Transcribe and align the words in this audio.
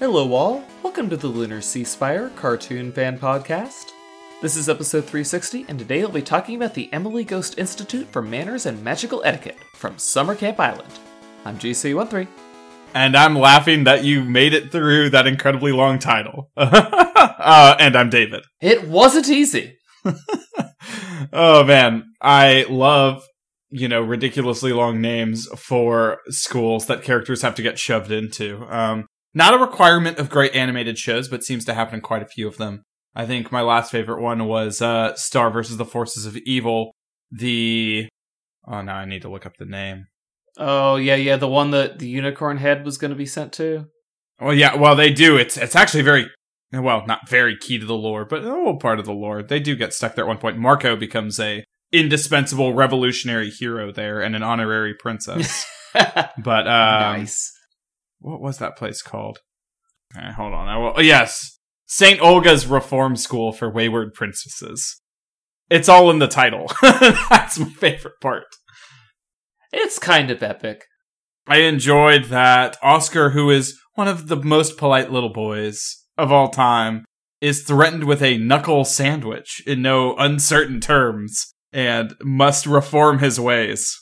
Hello, 0.00 0.32
all. 0.32 0.64
Welcome 0.82 1.10
to 1.10 1.16
the 1.18 1.26
Lunar 1.26 1.60
Sea 1.60 1.84
Spire 1.84 2.30
Cartoon 2.30 2.90
Fan 2.90 3.18
Podcast. 3.18 3.92
This 4.40 4.56
is 4.56 4.70
episode 4.70 5.02
360, 5.02 5.66
and 5.68 5.78
today 5.78 6.00
I'll 6.00 6.08
be 6.08 6.22
talking 6.22 6.56
about 6.56 6.72
the 6.72 6.90
Emily 6.90 7.22
Ghost 7.22 7.58
Institute 7.58 8.08
for 8.10 8.22
Manners 8.22 8.64
and 8.64 8.82
Magical 8.82 9.20
Etiquette 9.26 9.58
from 9.74 9.98
Summer 9.98 10.34
Camp 10.34 10.58
Island. 10.58 10.90
I'm 11.44 11.58
GC13. 11.58 12.26
And 12.94 13.14
I'm 13.14 13.38
laughing 13.38 13.84
that 13.84 14.02
you 14.02 14.24
made 14.24 14.54
it 14.54 14.72
through 14.72 15.10
that 15.10 15.26
incredibly 15.26 15.70
long 15.70 15.98
title. 15.98 16.50
uh, 16.56 17.76
and 17.78 17.94
I'm 17.94 18.08
David. 18.08 18.44
It 18.62 18.88
wasn't 18.88 19.28
easy. 19.28 19.76
oh 21.34 21.62
man, 21.64 22.04
I 22.22 22.64
love 22.70 23.22
you 23.68 23.86
know 23.86 24.00
ridiculously 24.00 24.72
long 24.72 25.02
names 25.02 25.46
for 25.58 26.20
schools 26.30 26.86
that 26.86 27.02
characters 27.02 27.42
have 27.42 27.54
to 27.56 27.62
get 27.62 27.78
shoved 27.78 28.10
into. 28.10 28.66
Um, 28.70 29.04
not 29.34 29.54
a 29.54 29.58
requirement 29.58 30.18
of 30.18 30.30
great 30.30 30.54
animated 30.54 30.98
shows, 30.98 31.28
but 31.28 31.44
seems 31.44 31.64
to 31.66 31.74
happen 31.74 31.96
in 31.96 32.00
quite 32.00 32.22
a 32.22 32.26
few 32.26 32.48
of 32.48 32.56
them. 32.56 32.82
I 33.14 33.26
think 33.26 33.50
my 33.50 33.62
last 33.62 33.90
favorite 33.90 34.22
one 34.22 34.46
was 34.46 34.80
uh, 34.80 35.14
Star 35.16 35.50
versus 35.50 35.76
the 35.76 35.84
Forces 35.84 36.26
of 36.26 36.36
Evil. 36.38 36.92
The 37.30 38.08
oh, 38.66 38.82
now 38.82 38.96
I 38.96 39.04
need 39.04 39.22
to 39.22 39.30
look 39.30 39.46
up 39.46 39.56
the 39.58 39.64
name. 39.64 40.06
Oh 40.56 40.96
yeah, 40.96 41.16
yeah, 41.16 41.36
the 41.36 41.48
one 41.48 41.70
that 41.72 41.98
the 41.98 42.08
unicorn 42.08 42.58
head 42.58 42.84
was 42.84 42.98
going 42.98 43.10
to 43.10 43.16
be 43.16 43.26
sent 43.26 43.52
to. 43.54 43.86
Well, 44.40 44.54
yeah, 44.54 44.76
well 44.76 44.96
they 44.96 45.12
do. 45.12 45.36
It's 45.36 45.56
it's 45.56 45.76
actually 45.76 46.02
very 46.02 46.28
well, 46.72 47.04
not 47.06 47.28
very 47.28 47.56
key 47.56 47.78
to 47.78 47.86
the 47.86 47.94
lore, 47.94 48.24
but 48.24 48.44
a 48.44 48.48
little 48.48 48.78
part 48.78 49.00
of 49.00 49.06
the 49.06 49.12
lore. 49.12 49.42
They 49.42 49.60
do 49.60 49.74
get 49.74 49.92
stuck 49.92 50.14
there 50.14 50.24
at 50.24 50.28
one 50.28 50.38
point. 50.38 50.58
Marco 50.58 50.96
becomes 50.96 51.40
a 51.40 51.64
indispensable 51.92 52.74
revolutionary 52.74 53.50
hero 53.50 53.92
there 53.92 54.20
and 54.20 54.36
an 54.36 54.42
honorary 54.42 54.94
princess. 54.94 55.66
but 55.94 56.68
um, 56.68 57.18
nice. 57.18 57.52
What 58.20 58.40
was 58.40 58.58
that 58.58 58.76
place 58.76 59.02
called? 59.02 59.38
Okay, 60.16 60.32
hold 60.32 60.52
on. 60.52 60.68
I 60.68 60.76
will. 60.76 60.92
Oh, 60.96 61.00
yes, 61.00 61.58
Saint 61.86 62.20
Olga's 62.20 62.66
Reform 62.66 63.16
School 63.16 63.52
for 63.52 63.70
Wayward 63.70 64.14
Princesses. 64.14 65.00
It's 65.68 65.88
all 65.88 66.10
in 66.10 66.18
the 66.18 66.28
title. 66.28 66.70
That's 66.82 67.58
my 67.58 67.66
favorite 67.66 68.20
part. 68.20 68.44
It's 69.72 69.98
kind 69.98 70.30
of 70.30 70.42
epic. 70.42 70.84
I 71.46 71.58
enjoyed 71.58 72.26
that 72.26 72.76
Oscar, 72.82 73.30
who 73.30 73.50
is 73.50 73.78
one 73.94 74.08
of 74.08 74.28
the 74.28 74.36
most 74.36 74.76
polite 74.76 75.10
little 75.10 75.32
boys 75.32 76.04
of 76.18 76.32
all 76.32 76.48
time, 76.48 77.04
is 77.40 77.62
threatened 77.62 78.04
with 78.04 78.22
a 78.22 78.38
knuckle 78.38 78.84
sandwich 78.84 79.62
in 79.66 79.82
no 79.82 80.14
uncertain 80.16 80.80
terms 80.80 81.52
and 81.72 82.14
must 82.22 82.66
reform 82.66 83.20
his 83.20 83.40
ways. 83.40 83.96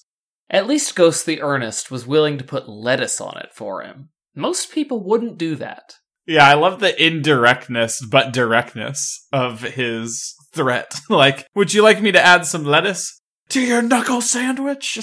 At 0.51 0.67
least 0.67 0.97
Ghost 0.97 1.27
the 1.27 1.43
Ernest 1.43 1.91
was 1.91 2.07
willing 2.07 2.39
to 2.39 2.45
put 2.45 2.69
lettuce 2.69 3.21
on 3.21 3.37
it 3.39 3.51
for 3.53 3.83
him. 3.83 4.09
Most 4.35 4.73
people 4.73 5.03
wouldn't 5.03 5.37
do 5.37 5.55
that. 5.57 5.95
Yeah, 6.27 6.49
I 6.49 6.55
love 6.55 6.81
the 6.81 7.03
indirectness 7.03 8.05
but 8.11 8.33
directness 8.33 9.27
of 9.33 9.63
his 9.63 10.35
threat. 10.53 11.01
like, 11.09 11.47
would 11.55 11.75
you 11.75 11.83
like 11.83 12.01
me 12.01 12.13
to 12.13 12.25
add 12.25 12.47
some 12.47 12.65
lettuce 12.65 13.21
to 13.51 13.61
your 13.61 13.83
knuckle 13.83 14.21
sandwich? 14.21 15.01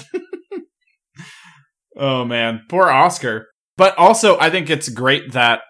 oh 1.97 2.25
man, 2.25 2.61
poor 2.69 2.89
Oscar. 2.89 3.47
But 3.77 3.97
also, 3.97 4.39
I 4.39 4.49
think 4.49 4.69
it's 4.69 4.89
great 4.89 5.33
that 5.33 5.61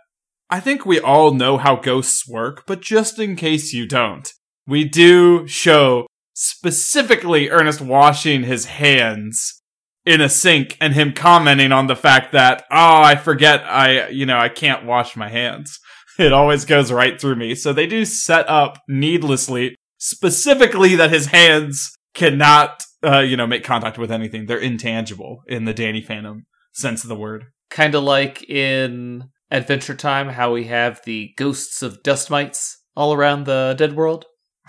I 0.50 0.60
think 0.60 0.86
we 0.86 1.00
all 1.00 1.34
know 1.34 1.58
how 1.58 1.76
ghosts 1.76 2.28
work, 2.28 2.66
but 2.68 2.82
just 2.82 3.18
in 3.18 3.36
case 3.36 3.74
you 3.74 3.88
don't, 3.88 4.32
we 4.68 4.86
do 4.86 5.48
show 5.48 6.06
specifically 6.34 7.50
Ernest 7.50 7.82
washing 7.82 8.44
his 8.44 8.66
hands 8.66 9.62
in 10.06 10.22
a 10.22 10.30
sink 10.30 10.78
and 10.80 10.94
him 10.94 11.14
commenting 11.14 11.72
on 11.72 11.88
the 11.88 11.96
fact 11.96 12.32
that, 12.34 12.64
oh, 12.72 13.02
I 13.02 13.16
forget 13.16 13.64
I, 13.64 14.10
you 14.10 14.26
know, 14.26 14.38
I 14.38 14.50
can't 14.50 14.86
wash 14.86 15.16
my 15.16 15.30
hands. 15.30 15.80
It 16.18 16.32
always 16.32 16.64
goes 16.64 16.94
right 16.94 17.20
through 17.20 17.36
me. 17.36 17.56
So 17.56 17.74
they 17.74 17.88
do 17.88 18.06
set 18.06 18.48
up 18.48 18.78
needlessly, 18.88 19.76
specifically 19.98 20.96
that 20.96 21.12
his 21.12 21.26
hands 21.26 21.94
cannot, 22.14 22.82
uh, 23.04 23.20
you 23.20 23.36
know, 23.36 23.46
make 23.46 23.66
contact 23.66 23.98
with 23.98 24.14
anything. 24.14 24.46
They're 24.46 24.58
intangible 24.58 25.44
in 25.46 25.66
the 25.66 25.74
Danny 25.74 26.02
Phantom 26.02 26.46
sense 26.72 27.04
of 27.04 27.10
the 27.10 27.18
word. 27.18 27.48
Kind 27.70 27.96
of 27.96 28.04
like 28.04 28.50
in 28.50 29.26
Adventure 29.52 29.94
Time, 29.94 30.30
how 30.30 30.54
we 30.54 30.68
have 30.68 31.02
the 31.04 31.34
ghosts 31.36 31.82
of 31.82 32.02
dust 32.02 32.30
mites 32.30 32.82
all 32.96 33.14
around 33.14 33.44
the 33.44 33.76
dead 33.78 33.98
world. 33.98 34.24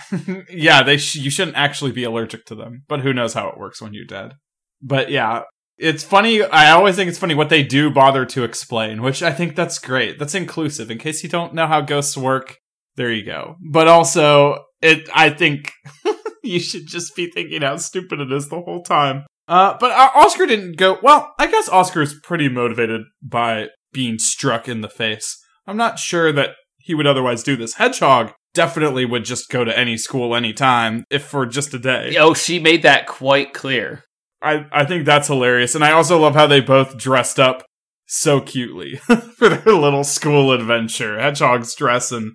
yeah, 0.51 0.83
they 0.83 0.97
sh- 0.97 1.15
you 1.15 1.31
shouldn't 1.31 1.57
actually 1.57 1.93
be 1.93 2.03
allergic 2.03 2.45
to 2.47 2.55
them, 2.57 2.83
but 2.89 3.01
who 3.01 3.13
knows 3.13 3.35
how 3.35 3.49
it 3.49 3.59
works 3.59 3.81
when 3.81 3.95
you're 3.95 4.05
dead. 4.05 4.33
But 4.83 5.11
yeah, 5.11 5.43
it's 5.79 6.05
funny. 6.05 6.43
I 6.43 6.71
always 6.71 6.97
think 6.97 7.09
it's 7.09 7.19
funny 7.19 7.35
what 7.35 7.49
they 7.49 7.63
do 7.63 7.91
bother 7.91 8.25
to 8.27 8.45
explain, 8.45 9.03
which 9.03 9.23
I 9.23 9.33
think 9.33 9.57
that's 9.57 9.79
great. 9.79 10.19
That's 10.19 10.35
inclusive. 10.35 10.91
In 10.91 10.99
case 10.99 11.23
you 11.23 11.29
don't 11.29 11.55
know 11.55 11.67
how 11.67 11.81
ghosts 11.81 12.17
work, 12.17 12.59
there 12.97 13.13
you 13.13 13.25
go. 13.25 13.57
But 13.61 13.89
also, 13.89 14.65
it. 14.81 15.09
I 15.15 15.31
think 15.31 15.73
you 16.43 16.61
should 16.61 16.87
just 16.87 17.15
be 17.15 17.31
thinking 17.31 17.63
how 17.63 17.77
stupid 17.77 18.21
it 18.21 18.33
is 18.33 18.49
the 18.49 18.61
whole 18.61 18.83
time. 18.83 19.27
Uh, 19.49 19.77
but 19.79 19.93
Oscar 19.93 20.47
didn't 20.47 20.77
go. 20.77 20.99
Well, 21.03 21.33
I 21.39 21.47
guess 21.47 21.69
Oscar 21.69 22.03
is 22.03 22.19
pretty 22.23 22.49
motivated 22.49 23.03
by 23.23 23.69
being 23.93 24.19
struck 24.19 24.69
in 24.69 24.81
the 24.81 24.89
face. 24.89 25.39
I'm 25.67 25.77
not 25.77 25.99
sure 25.99 26.33
that 26.33 26.51
he 26.79 26.95
would 26.95 27.07
otherwise 27.07 27.43
do 27.43 27.57
this. 27.57 27.75
Hedgehog 27.75 28.33
definitely 28.55 29.05
would 29.05 29.25
just 29.25 29.51
go 29.51 29.65
to 29.65 29.79
any 29.79 29.97
school 29.97 30.35
anytime 30.35 31.05
if 31.11 31.25
for 31.25 31.47
just 31.47 31.75
a 31.75 31.79
day. 31.79 32.17
Oh, 32.19 32.35
she 32.35 32.59
made 32.59 32.83
that 32.83 33.07
quite 33.07 33.53
clear. 33.53 34.05
I, 34.47 34.67
I 34.71 34.85
think 34.85 35.05
that's 35.05 35.29
hilarious. 35.29 35.75
And 35.75 35.85
I 35.85 35.91
also 35.93 36.19
love 36.21 36.35
how 36.35 36.47
they 36.47 36.61
both 36.61 36.97
dressed 36.97 37.41
up 37.41 37.67
so 38.07 38.41
cutely 38.41 38.97
for 39.37 39.49
their 39.49 39.75
little 39.75 40.05
school 40.05 40.53
adventure. 40.53 41.19
Hedgehog's 41.19 41.75
dress 41.75 42.13
and 42.13 42.33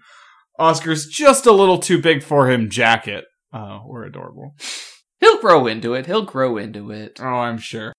Oscar's 0.59 1.05
just 1.05 1.45
a 1.45 1.53
little 1.53 1.79
too 1.79 2.01
big 2.01 2.21
for 2.21 2.49
him 2.49 2.69
jacket. 2.69 3.25
Oh, 3.53 3.83
we're 3.87 4.03
adorable. 4.03 4.55
He'll 5.21 5.39
grow 5.39 5.67
into 5.67 5.93
it. 5.93 6.05
He'll 6.05 6.25
grow 6.25 6.57
into 6.57 6.91
it. 6.91 7.19
Oh, 7.21 7.25
I'm 7.25 7.57
sure. 7.57 7.93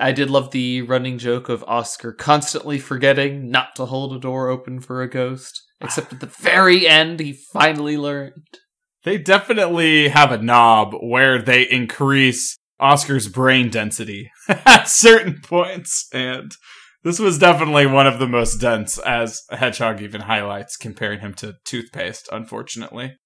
I 0.00 0.12
did 0.12 0.28
love 0.28 0.50
the 0.50 0.82
running 0.82 1.18
joke 1.18 1.48
of 1.48 1.64
Oscar 1.66 2.12
constantly 2.12 2.78
forgetting 2.78 3.50
not 3.50 3.76
to 3.76 3.86
hold 3.86 4.12
a 4.12 4.18
door 4.18 4.48
open 4.48 4.80
for 4.80 5.00
a 5.00 5.08
ghost. 5.08 5.62
Except 5.80 6.12
at 6.12 6.20
the 6.20 6.26
very 6.26 6.86
end, 6.86 7.20
he 7.20 7.32
finally 7.32 7.96
learned. 7.96 8.58
They 9.04 9.18
definitely 9.18 10.08
have 10.08 10.32
a 10.32 10.38
knob 10.38 10.94
where 11.00 11.40
they 11.40 11.62
increase 11.62 12.58
Oscar's 12.80 13.28
brain 13.28 13.70
density 13.70 14.30
at 14.48 14.88
certain 14.88 15.40
points, 15.42 16.08
and 16.12 16.52
this 17.02 17.18
was 17.18 17.38
definitely 17.38 17.86
one 17.86 18.06
of 18.06 18.18
the 18.18 18.26
most 18.26 18.56
dense, 18.56 18.98
as 18.98 19.42
Hedgehog 19.50 20.00
even 20.00 20.22
highlights, 20.22 20.76
comparing 20.76 21.20
him 21.20 21.34
to 21.34 21.54
toothpaste, 21.64 22.28
unfortunately. 22.32 23.16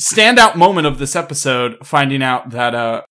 Standout 0.00 0.56
moment 0.56 0.86
of 0.86 0.98
this 0.98 1.14
episode, 1.16 1.76
finding 1.84 2.22
out 2.22 2.50
that 2.50 2.74
uh, 2.74 3.02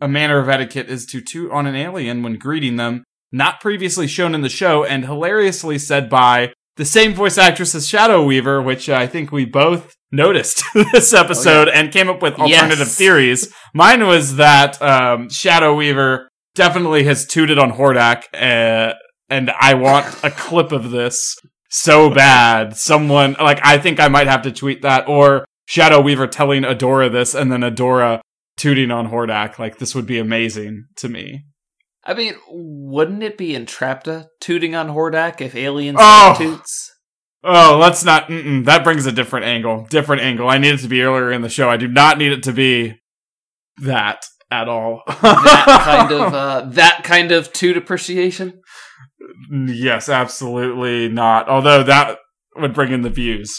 a 0.00 0.08
manner 0.08 0.38
of 0.38 0.48
etiquette 0.48 0.88
is 0.88 1.06
to 1.06 1.20
toot 1.20 1.50
on 1.50 1.66
an 1.66 1.74
alien 1.74 2.22
when 2.22 2.36
greeting 2.36 2.76
them, 2.76 3.04
not 3.32 3.60
previously 3.60 4.06
shown 4.06 4.34
in 4.34 4.42
the 4.42 4.48
show, 4.48 4.84
and 4.84 5.04
hilariously 5.04 5.78
said 5.78 6.10
by 6.10 6.52
the 6.76 6.84
same 6.84 7.14
voice 7.14 7.38
actress 7.38 7.74
as 7.74 7.88
Shadow 7.88 8.24
Weaver, 8.24 8.60
which 8.62 8.88
I 8.88 9.06
think 9.06 9.32
we 9.32 9.44
both 9.44 9.94
noticed 10.10 10.62
this 10.92 11.12
episode 11.12 11.68
oh, 11.68 11.72
yeah. 11.72 11.80
and 11.80 11.92
came 11.92 12.08
up 12.08 12.22
with 12.22 12.34
alternative 12.38 12.78
yes. 12.78 12.96
theories. 12.96 13.54
Mine 13.74 14.06
was 14.06 14.36
that 14.36 14.80
um, 14.80 15.28
Shadow 15.28 15.74
Weaver 15.74 16.28
definitely 16.54 17.04
has 17.04 17.26
tooted 17.26 17.58
on 17.58 17.72
Hordak, 17.72 18.24
uh, 18.34 18.94
and 19.28 19.50
I 19.50 19.74
want 19.74 20.06
a 20.24 20.30
clip 20.36 20.72
of 20.72 20.90
this 20.90 21.36
so 21.70 22.10
bad. 22.10 22.76
Someone 22.76 23.36
like 23.40 23.60
I 23.64 23.78
think 23.78 24.00
I 24.00 24.08
might 24.08 24.26
have 24.26 24.42
to 24.42 24.52
tweet 24.52 24.82
that, 24.82 25.08
or 25.08 25.44
Shadow 25.66 26.00
Weaver 26.00 26.26
telling 26.26 26.62
Adora 26.62 27.10
this, 27.10 27.34
and 27.34 27.52
then 27.52 27.60
Adora 27.60 28.20
tooting 28.56 28.90
on 28.90 29.10
Hordak. 29.10 29.58
Like 29.58 29.78
this 29.78 29.94
would 29.94 30.06
be 30.06 30.18
amazing 30.18 30.86
to 30.96 31.08
me. 31.08 31.44
I 32.04 32.14
mean, 32.14 32.34
wouldn't 32.48 33.22
it 33.22 33.36
be 33.36 33.52
Entrapta 33.52 34.28
tooting 34.40 34.74
on 34.74 34.88
Hordak 34.88 35.42
if 35.42 35.54
aliens 35.54 35.98
oh. 36.00 36.34
toots? 36.38 36.90
Oh, 37.44 37.78
let's 37.80 38.04
not. 38.04 38.28
that 38.28 38.80
brings 38.82 39.06
a 39.06 39.12
different 39.12 39.46
angle. 39.46 39.86
Different 39.90 40.22
angle. 40.22 40.48
I 40.48 40.58
need 40.58 40.74
it 40.74 40.80
to 40.80 40.88
be 40.88 41.02
earlier 41.02 41.30
in 41.30 41.42
the 41.42 41.48
show. 41.48 41.70
I 41.70 41.76
do 41.76 41.88
not 41.88 42.18
need 42.18 42.32
it 42.32 42.42
to 42.44 42.52
be 42.52 42.94
that 43.82 44.24
at 44.50 44.68
all. 44.68 45.02
that 45.06 45.82
kind 45.84 46.12
of 46.12 46.34
uh, 46.34 46.66
that 46.70 47.04
kind 47.04 47.32
of 47.32 47.52
toot 47.52 47.76
appreciation. 47.76 48.60
Yes, 49.50 50.08
absolutely 50.08 51.08
not. 51.08 51.48
Although 51.48 51.82
that 51.84 52.18
would 52.56 52.74
bring 52.74 52.92
in 52.92 53.02
the 53.02 53.10
views. 53.10 53.58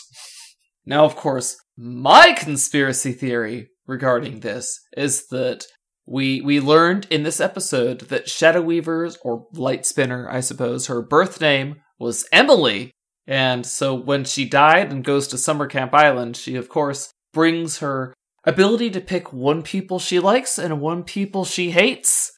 Now, 0.85 1.05
of 1.05 1.15
course, 1.15 1.55
my 1.77 2.33
conspiracy 2.33 3.13
theory 3.13 3.69
regarding 3.87 4.41
this 4.41 4.79
is 4.97 5.27
that 5.27 5.65
we 6.05 6.41
we 6.41 6.59
learned 6.59 7.07
in 7.09 7.23
this 7.23 7.39
episode 7.39 8.01
that 8.01 8.27
Shadow 8.27 8.61
Weaver's 8.61 9.17
or 9.23 9.45
Light 9.53 9.85
Spinner, 9.85 10.27
I 10.29 10.39
suppose, 10.39 10.87
her 10.87 11.01
birth 11.01 11.39
name 11.39 11.75
was 11.99 12.27
Emily, 12.31 12.91
and 13.29 13.63
so 13.63 13.93
when 13.93 14.25
she 14.25 14.43
died 14.49 14.91
and 14.91 15.03
goes 15.03 15.27
to 15.27 15.37
Summer 15.37 15.67
Camp 15.67 15.93
Island, 15.93 16.35
she 16.35 16.55
of 16.55 16.67
course 16.67 17.11
brings 17.31 17.77
her 17.77 18.15
ability 18.43 18.89
to 18.89 18.99
pick 18.99 19.31
one 19.31 19.61
people 19.61 19.99
she 19.99 20.19
likes 20.19 20.57
and 20.57 20.81
one 20.81 21.03
people 21.03 21.45
she 21.45 21.69
hates. 21.69 22.31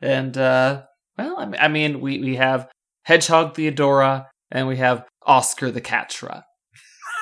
And 0.00 0.36
uh 0.38 0.84
well, 1.18 1.52
I 1.58 1.68
mean 1.68 2.00
we 2.00 2.18
we 2.18 2.36
have 2.36 2.68
Hedgehog 3.04 3.54
the 3.56 3.70
Adora 3.70 4.26
and 4.50 4.66
we 4.66 4.78
have 4.78 5.04
Oscar 5.26 5.70
the 5.70 5.82
Catra. 5.82 6.44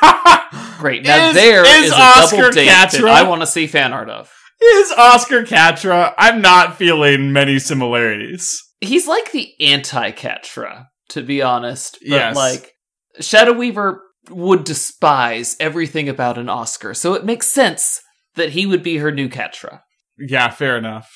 Great. 0.79 1.03
Now 1.05 1.31
Is- 1.31 1.35
there 1.35 1.65
is 1.67 1.87
is, 1.87 1.93
a 1.93 1.97
Oscar 1.97 2.37
double 2.37 2.53
date 2.53 2.67
that 2.67 2.95
I 3.05 3.23
want 3.25 3.41
to 3.43 3.47
see 3.47 3.67
fan 3.67 3.93
art 3.93 4.09
of. 4.09 4.33
Is 4.63 4.93
Oscar 4.93 5.43
Catra? 5.43 6.15
I'm 6.17 6.41
not 6.41 6.77
feeling 6.77 7.33
many 7.33 7.59
similarities. 7.59 8.63
He's 8.81 9.09
like 9.09 9.33
the 9.33 9.53
anti 9.61 10.13
Catra, 10.13 10.87
to 11.11 11.23
be 11.23 11.43
honest. 11.43 11.99
But 12.01 12.09
Yes. 12.09 12.37
like 12.37 12.73
Shadow 13.21 13.53
Weaver 13.53 14.03
would 14.31 14.65
despise 14.65 15.57
everything 15.61 16.09
about 16.09 16.39
an 16.39 16.49
Oscar, 16.49 16.95
so 16.95 17.15
it 17.15 17.25
makes 17.25 17.47
sense 17.47 18.01
that 18.35 18.51
he 18.51 18.67
would 18.67 18.83
be 18.83 18.99
her 18.99 19.11
new 19.11 19.29
Catra. 19.29 19.81
Yeah, 20.19 20.51
fair 20.51 20.77
enough. 20.77 21.09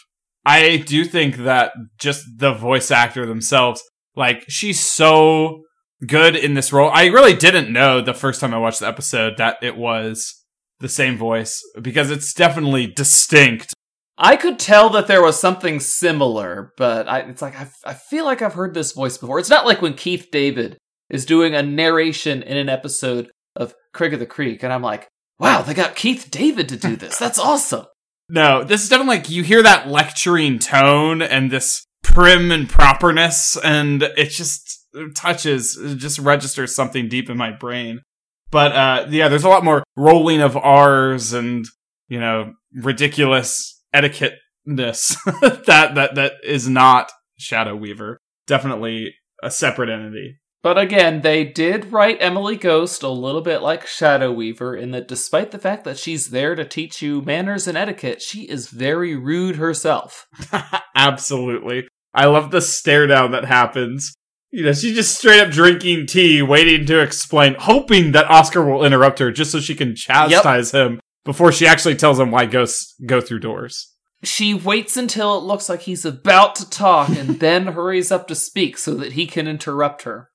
I 0.45 0.79
do 0.79 1.05
think 1.05 1.37
that 1.39 1.73
just 1.99 2.25
the 2.39 2.53
voice 2.53 2.91
actor 2.91 3.27
themselves, 3.27 3.83
like, 4.17 4.45
she's 4.49 4.81
so 4.81 5.63
good 6.07 6.35
in 6.35 6.55
this 6.55 6.73
role. 6.73 6.91
I 6.93 7.07
really 7.07 7.35
didn't 7.35 7.73
know 7.73 8.01
the 8.01 8.15
first 8.15 8.41
time 8.41 8.55
I 8.55 8.59
watched 8.59 8.81
the 8.81 8.89
episode 8.89 9.37
that 9.37 9.59
it 9.63 9.77
was 9.77 10.35
the 10.79 10.89
same 10.89 11.19
voice 11.19 11.63
because 11.81 12.11
it's 12.11 12.33
definitely 12.33 12.87
distinct. 12.87 13.75
I 14.17 14.37
could 14.37 14.59
tell 14.59 14.91
that 14.91 15.07
there 15.07 15.23
was 15.23 15.39
something 15.39 15.81
similar, 15.81 16.73
but 16.77 17.09
I, 17.09 17.21
it's 17.21 17.43
like 17.43 17.59
I, 17.59 17.69
I 17.85 17.95
feel 17.95 18.25
like 18.25 18.43
I've 18.43 18.55
heard 18.55 18.75
this 18.75 18.93
voice 18.93 19.19
before. 19.19 19.39
It's 19.39 19.51
not 19.51 19.67
like 19.67 19.83
when 19.83 19.95
Keith 19.95 20.29
David 20.31 20.79
is 21.11 21.25
doing 21.25 21.55
a 21.55 21.63
narration 21.63 22.43
in 22.43 22.57
an 22.57 22.69
episode 22.69 23.31
of 23.57 23.75
Craig 23.93 24.15
of 24.15 24.21
the 24.21 24.27
Creek, 24.27 24.63
and 24.63 24.73
I'm 24.73 24.83
like, 24.83 25.09
wow, 25.39 25.63
they 25.63 25.75
got 25.75 25.97
Keith 25.97 26.29
David 26.31 26.69
to 26.69 26.77
do 26.77 26.97
this. 26.97 27.19
That's 27.19 27.39
awesome. 27.41 27.87
No, 28.29 28.63
this 28.63 28.83
is 28.83 28.89
definitely 28.89 29.17
like 29.17 29.31
you 29.31 29.43
hear 29.43 29.63
that 29.63 29.89
lecturing 29.89 30.61
tone 30.61 31.21
and 31.21 31.51
this 31.51 31.85
prim 32.03 32.53
and 32.53 32.69
properness, 32.69 33.57
and 33.63 34.03
it 34.03 34.31
just 34.31 34.87
touches, 35.17 35.77
it 35.77 35.97
just 35.97 36.19
registers 36.21 36.75
something 36.75 37.09
deep 37.09 37.29
in 37.29 37.37
my 37.37 37.51
brain. 37.51 38.03
But 38.51 38.73
uh 38.73 39.07
yeah, 39.11 39.29
there's 39.29 39.45
a 39.45 39.49
lot 39.49 39.65
more 39.65 39.83
rolling 39.97 40.41
of 40.41 40.57
R's 40.57 41.33
and 41.33 41.65
you 42.09 42.21
know 42.21 42.53
ridiculous 42.75 43.81
etiquette 43.93 44.35
ness 44.67 45.17
that 45.41 45.95
that 45.95 46.15
that 46.15 46.33
is 46.45 46.69
not 46.69 47.13
Shadow 47.39 47.75
Weaver. 47.75 48.19
Definitely 48.47 49.15
a 49.43 49.51
separate 49.51 49.89
entity. 49.89 50.39
But 50.63 50.77
again, 50.77 51.23
they 51.23 51.45
did 51.45 51.91
write 51.91 52.19
Emily 52.21 52.57
Ghost 52.57 53.03
a 53.03 53.09
little 53.09 53.41
bit 53.41 53.63
like 53.63 53.87
Shadow 53.87 54.31
Weaver 54.31 54.77
in 54.77 54.91
that 54.91 55.09
despite 55.09 55.53
the 55.53 55.59
fact 55.59 55.85
that 55.85 55.99
she's 55.99 56.29
there 56.29 56.55
to 56.55 56.67
teach 56.67 57.01
you 57.01 57.23
manners 57.23 57.67
and 57.67 57.79
etiquette, 57.79 58.21
she 58.21 58.43
is 58.43 58.69
very 58.69 59.17
rude 59.17 59.57
herself. 59.57 60.27
Absolutely. 60.95 61.89
I 62.13 62.27
love 62.27 62.51
the 62.51 62.61
stare 62.61 63.07
down 63.07 63.31
that 63.31 63.47
happens. 63.47 64.15
You 64.51 64.65
know, 64.65 64.73
she's 64.73 64.97
just 64.97 65.17
straight 65.17 65.41
up 65.41 65.51
drinking 65.51 66.09
tea, 66.09 66.43
waiting 66.43 66.85
to 66.87 67.01
explain, 67.01 67.55
hoping 67.59 68.13
that 68.13 68.31
Oscar 68.31 68.63
will 68.65 68.85
interrupt 68.85 69.21
her 69.21 69.31
just 69.31 69.53
so 69.53 69.61
she 69.61 69.77
can 69.77 69.95
chastise 69.95 70.73
him 70.73 71.01
before 71.25 71.53
she 71.53 71.67
actually 71.67 71.95
tells 71.95 72.19
him 72.19 72.31
why 72.31 72.47
ghosts 72.47 72.95
go 73.07 73.21
through 73.21 73.39
doors. 73.39 73.95
She 74.23 74.53
waits 74.53 74.97
until 74.97 75.39
it 75.39 75.45
looks 75.45 75.69
like 75.69 75.83
he's 75.83 76.05
about 76.05 76.57
to 76.57 76.69
talk 76.69 77.09
and 77.11 77.41
then 77.41 77.69
hurries 77.69 78.13
up 78.13 78.29
to 78.29 78.35
speak 78.35 78.77
so 78.77 78.95
that 78.97 79.13
he 79.13 79.27
can 79.27 79.49
interrupt 79.49 80.03
her. 80.03 80.30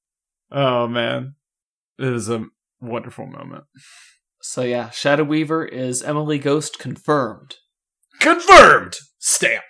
Oh 0.56 0.88
man. 0.88 1.36
It 2.00 2.12
is 2.14 2.30
a 2.30 2.46
wonderful 2.82 3.28
moment. 3.28 3.66
So 4.42 4.62
yeah, 4.62 4.90
Shadow 4.90 5.24
Weaver 5.24 5.66
is 5.66 6.02
Emily 6.02 6.40
Ghost 6.40 6.80
confirmed. 6.80 7.56
Confirmed! 8.22 8.96
Stamp. 9.20 9.64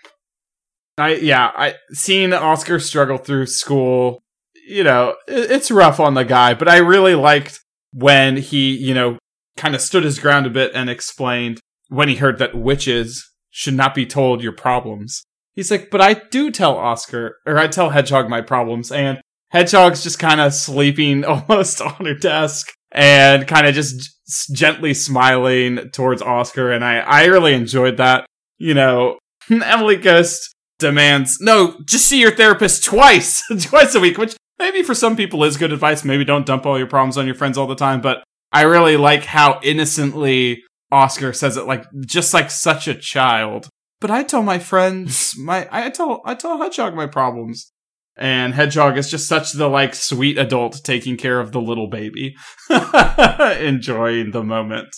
I 0.97 1.15
yeah, 1.15 1.51
I 1.55 1.75
seeing 1.91 2.33
Oscar 2.33 2.79
struggle 2.79 3.17
through 3.17 3.47
school, 3.47 4.23
you 4.67 4.83
know, 4.83 5.15
it, 5.27 5.51
it's 5.51 5.71
rough 5.71 5.99
on 5.99 6.13
the 6.13 6.23
guy, 6.23 6.53
but 6.53 6.69
I 6.69 6.77
really 6.77 7.15
liked 7.15 7.59
when 7.91 8.37
he, 8.37 8.75
you 8.75 8.93
know, 8.93 9.17
kind 9.57 9.75
of 9.75 9.81
stood 9.81 10.03
his 10.03 10.19
ground 10.19 10.45
a 10.45 10.51
bit 10.51 10.71
and 10.75 10.89
explained 10.89 11.59
when 11.89 12.07
he 12.07 12.15
heard 12.15 12.37
that 12.39 12.55
witches 12.55 13.29
should 13.49 13.73
not 13.73 13.95
be 13.95 14.05
told 14.05 14.43
your 14.43 14.51
problems. 14.51 15.23
He's 15.53 15.71
like, 15.71 15.89
"But 15.89 16.01
I 16.01 16.13
do 16.13 16.51
tell 16.51 16.77
Oscar 16.77 17.37
or 17.45 17.57
I 17.57 17.67
tell 17.67 17.89
Hedgehog 17.89 18.29
my 18.29 18.41
problems." 18.41 18.91
And 18.91 19.19
Hedgehog's 19.55 20.03
just 20.03 20.19
kind 20.19 20.41
of 20.41 20.53
sleeping 20.53 21.23
almost 21.25 21.79
on 21.79 22.05
her 22.05 22.13
desk 22.13 22.73
and 22.91 23.47
kind 23.47 23.65
of 23.65 23.73
just 23.73 24.11
gently 24.53 24.93
smiling 24.93 25.91
towards 25.91 26.21
Oscar 26.21 26.73
and 26.73 26.83
I 26.83 26.97
I 26.97 27.25
really 27.25 27.53
enjoyed 27.53 27.95
that. 27.97 28.25
You 28.57 28.73
know, 28.73 29.17
Emily 29.49 29.95
Ghost 29.95 30.53
demands, 30.79 31.37
no, 31.39 31.79
just 31.85 32.05
see 32.05 32.19
your 32.19 32.35
therapist 32.35 32.83
twice, 32.83 33.41
twice 33.61 33.95
a 33.95 34.01
week, 34.01 34.17
which 34.17 34.35
maybe 34.59 34.83
for 34.83 34.93
some 34.93 35.15
people 35.15 35.41
is 35.45 35.55
good 35.55 35.71
advice. 35.71 36.03
Maybe 36.03 36.25
don't 36.25 36.45
dump 36.45 36.65
all 36.65 36.77
your 36.77 36.87
problems 36.87 37.17
on 37.17 37.25
your 37.25 37.35
friends 37.35 37.57
all 37.57 37.67
the 37.67 37.75
time, 37.75 38.01
but 38.01 38.25
I 38.51 38.63
really 38.63 38.97
like 38.97 39.23
how 39.23 39.61
innocently 39.63 40.63
Oscar 40.91 41.31
says 41.31 41.55
it, 41.55 41.65
like, 41.65 41.85
just 42.05 42.33
like 42.33 42.51
such 42.51 42.89
a 42.89 42.95
child. 42.95 43.69
But 44.01 44.11
I 44.11 44.23
tell 44.23 44.43
my 44.43 44.59
friends, 44.59 45.33
my, 45.37 45.65
I 45.71 45.89
tell, 45.91 46.21
I 46.25 46.35
tell 46.35 46.57
Hedgehog 46.57 46.93
my 46.93 47.07
problems. 47.07 47.71
And 48.17 48.53
Hedgehog 48.53 48.97
is 48.97 49.11
just 49.11 49.27
such 49.27 49.51
the, 49.51 49.67
like, 49.67 49.93
sweet 49.93 50.37
adult 50.37 50.81
taking 50.83 51.17
care 51.17 51.39
of 51.39 51.51
the 51.51 51.61
little 51.61 51.87
baby. 51.87 52.35
Enjoying 52.69 54.31
the 54.31 54.43
moment. 54.43 54.95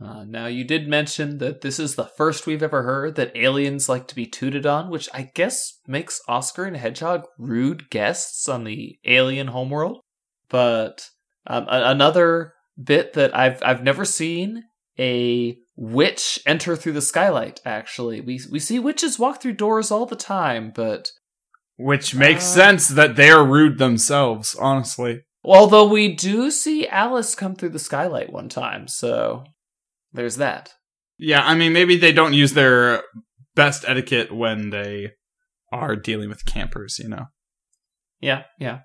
Uh, 0.00 0.24
now, 0.24 0.46
you 0.46 0.64
did 0.64 0.88
mention 0.88 1.38
that 1.38 1.60
this 1.60 1.78
is 1.78 1.94
the 1.94 2.04
first 2.04 2.46
we've 2.46 2.62
ever 2.62 2.82
heard 2.82 3.14
that 3.14 3.36
aliens 3.36 3.88
like 3.88 4.06
to 4.08 4.14
be 4.14 4.26
tooted 4.26 4.66
on, 4.66 4.90
which 4.90 5.08
I 5.14 5.30
guess 5.34 5.80
makes 5.86 6.20
Oscar 6.28 6.64
and 6.64 6.76
Hedgehog 6.76 7.24
rude 7.38 7.90
guests 7.90 8.48
on 8.48 8.64
the 8.64 8.98
alien 9.04 9.48
homeworld. 9.48 10.00
But 10.48 11.08
um, 11.46 11.64
a- 11.68 11.90
another 11.90 12.54
bit 12.82 13.12
that 13.14 13.36
I've 13.36 13.62
I've 13.62 13.82
never 13.82 14.04
seen 14.04 14.64
a 14.98 15.56
witch 15.76 16.40
enter 16.46 16.76
through 16.76 16.92
the 16.92 17.00
skylight. 17.00 17.60
Actually, 17.64 18.20
we 18.20 18.40
we 18.50 18.58
see 18.58 18.78
witches 18.78 19.18
walk 19.18 19.40
through 19.40 19.54
doors 19.54 19.90
all 19.90 20.06
the 20.06 20.16
time, 20.16 20.72
but 20.74 21.10
Which 21.76 22.14
makes 22.14 22.44
Uh, 22.44 22.54
sense 22.54 22.88
that 22.88 23.16
they're 23.16 23.42
rude 23.44 23.78
themselves, 23.78 24.54
honestly. 24.54 25.22
although 25.44 25.86
we 25.88 26.14
do 26.14 26.50
see 26.50 26.86
Alice 26.88 27.34
come 27.34 27.54
through 27.54 27.70
the 27.70 27.78
skylight 27.78 28.32
one 28.32 28.48
time, 28.48 28.86
so 28.88 29.44
there's 30.12 30.36
that. 30.36 30.72
Yeah, 31.18 31.44
I 31.44 31.54
mean, 31.54 31.72
maybe 31.72 31.96
they 31.96 32.12
don't 32.12 32.32
use 32.34 32.54
their 32.54 33.02
best 33.54 33.84
etiquette 33.86 34.32
when 34.34 34.70
they 34.70 35.10
are 35.72 35.96
dealing 35.96 36.28
with 36.28 36.44
campers, 36.44 36.98
you 36.98 37.08
know? 37.08 37.26
Yeah, 38.20 38.44
yeah. 38.58 38.80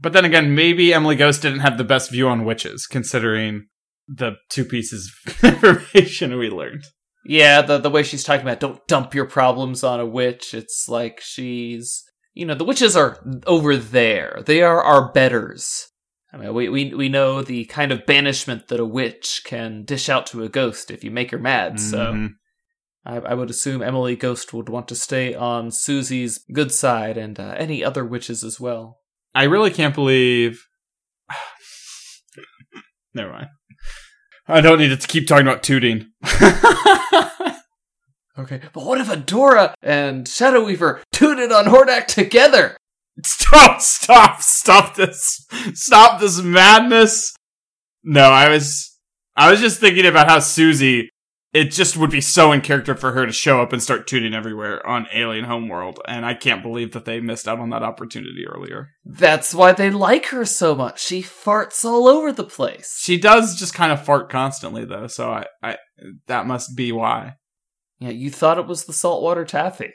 But 0.00 0.12
then 0.12 0.24
again, 0.24 0.54
maybe 0.54 0.92
Emily 0.92 1.16
Ghost 1.16 1.42
didn't 1.42 1.60
have 1.60 1.78
the 1.78 1.84
best 1.84 2.10
view 2.10 2.28
on 2.28 2.44
witches, 2.44 2.86
considering 2.86 3.66
the 4.08 4.32
two 4.50 4.64
pieces 4.64 5.12
of 5.26 5.44
information 5.62 6.36
we 6.36 6.50
learned. 6.50 6.84
Yeah, 7.26 7.62
the 7.62 7.78
the 7.78 7.88
way 7.90 8.02
she's 8.02 8.24
talking 8.24 8.44
about 8.46 8.60
don't 8.60 8.86
dump 8.88 9.14
your 9.14 9.24
problems 9.26 9.82
on 9.84 10.00
a 10.00 10.04
witch. 10.06 10.52
It's 10.52 10.88
like 10.88 11.20
she's 11.22 12.02
you 12.34 12.44
know, 12.44 12.54
the 12.54 12.64
witches 12.64 12.96
are 12.96 13.18
over 13.46 13.76
there. 13.76 14.42
They 14.44 14.62
are 14.62 14.82
our 14.82 15.12
betters. 15.12 15.88
I 16.32 16.36
mean, 16.36 16.52
we, 16.52 16.68
we 16.68 16.92
we 16.94 17.08
know 17.08 17.42
the 17.42 17.64
kind 17.66 17.92
of 17.92 18.06
banishment 18.06 18.66
that 18.68 18.80
a 18.80 18.84
witch 18.84 19.42
can 19.46 19.84
dish 19.84 20.08
out 20.08 20.26
to 20.28 20.42
a 20.42 20.48
ghost 20.48 20.90
if 20.90 21.04
you 21.04 21.10
make 21.12 21.30
her 21.30 21.38
mad. 21.38 21.78
So 21.80 21.98
Mhm. 22.12 22.28
I, 23.06 23.16
I 23.18 23.34
would 23.34 23.50
assume 23.50 23.82
Emily 23.82 24.16
Ghost 24.16 24.52
would 24.52 24.68
want 24.68 24.88
to 24.88 24.94
stay 24.96 25.34
on 25.34 25.70
Susie's 25.70 26.42
good 26.52 26.72
side 26.72 27.16
and 27.16 27.38
uh, 27.38 27.54
any 27.56 27.84
other 27.84 28.04
witches 28.04 28.42
as 28.42 28.58
well. 28.58 28.98
I 29.34 29.44
really 29.44 29.70
can't 29.70 29.94
believe. 29.94 30.66
Never 33.14 33.30
mind. 33.30 33.48
I 34.48 34.60
don't 34.60 34.78
need 34.78 34.98
to 34.98 35.06
keep 35.06 35.28
talking 35.28 35.46
about 35.46 35.62
tooting. 35.62 36.10
Okay, 38.38 38.60
but 38.72 38.84
what 38.84 39.00
if 39.00 39.08
Adora 39.08 39.74
and 39.82 40.26
Shadow 40.26 40.64
Weaver 40.64 41.02
tooted 41.12 41.52
on 41.52 41.66
Hordak 41.66 42.06
together? 42.06 42.76
Stop, 43.24 43.80
stop, 43.80 44.42
stop 44.42 44.96
this. 44.96 45.46
Stop 45.74 46.20
this 46.20 46.42
madness. 46.42 47.34
No, 48.02 48.24
I 48.24 48.48
was 48.48 48.98
I 49.36 49.50
was 49.50 49.60
just 49.60 49.80
thinking 49.80 50.06
about 50.06 50.28
how 50.28 50.40
Susie 50.40 51.10
it 51.52 51.70
just 51.70 51.96
would 51.96 52.10
be 52.10 52.20
so 52.20 52.50
in 52.50 52.60
character 52.60 52.96
for 52.96 53.12
her 53.12 53.24
to 53.24 53.32
show 53.32 53.62
up 53.62 53.72
and 53.72 53.80
start 53.80 54.08
tooting 54.08 54.34
everywhere 54.34 54.84
on 54.84 55.06
Alien 55.14 55.44
Homeworld, 55.44 56.00
and 56.08 56.26
I 56.26 56.34
can't 56.34 56.64
believe 56.64 56.92
that 56.92 57.04
they 57.04 57.20
missed 57.20 57.46
out 57.46 57.60
on 57.60 57.70
that 57.70 57.84
opportunity 57.84 58.44
earlier. 58.44 58.90
That's 59.04 59.54
why 59.54 59.70
they 59.70 59.90
like 59.90 60.26
her 60.26 60.44
so 60.44 60.74
much. 60.74 61.00
She 61.00 61.22
farts 61.22 61.84
all 61.84 62.08
over 62.08 62.32
the 62.32 62.42
place. 62.42 62.98
She 63.00 63.16
does 63.16 63.56
just 63.56 63.72
kind 63.72 63.92
of 63.92 64.04
fart 64.04 64.28
constantly 64.28 64.84
though, 64.84 65.06
so 65.06 65.30
I, 65.30 65.46
I 65.62 65.76
that 66.26 66.46
must 66.46 66.76
be 66.76 66.90
why. 66.90 67.36
Yeah, 67.98 68.10
you 68.10 68.30
thought 68.30 68.58
it 68.58 68.66
was 68.66 68.84
the 68.84 68.92
saltwater 68.92 69.44
taffy. 69.44 69.92